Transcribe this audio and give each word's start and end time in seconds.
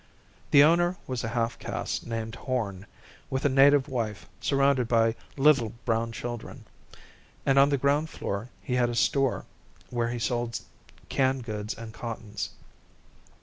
The 0.49 0.63
owner 0.63 0.97
was 1.05 1.23
a 1.23 1.27
half 1.27 1.59
caste 1.59 2.07
named 2.07 2.33
Horn, 2.33 2.87
with 3.29 3.45
a 3.45 3.49
native 3.49 3.87
wife 3.87 4.27
surrounded 4.39 4.87
by 4.87 5.13
little 5.37 5.73
brown 5.85 6.11
children, 6.11 6.65
and 7.45 7.59
on 7.59 7.69
the 7.69 7.77
ground 7.77 8.09
floor 8.09 8.49
he 8.63 8.73
had 8.77 8.89
a 8.89 8.95
store 8.95 9.45
where 9.91 10.09
he 10.09 10.17
sold 10.17 10.59
canned 11.09 11.43
goods 11.43 11.75
and 11.75 11.93
cottons. 11.93 12.49